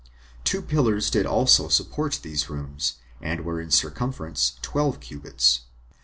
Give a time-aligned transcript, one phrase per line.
[0.43, 5.65] Two pillars did also support these rooms, and were in circumference twelve cubits.